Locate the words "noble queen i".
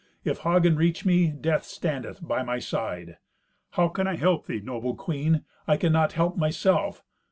4.59-5.77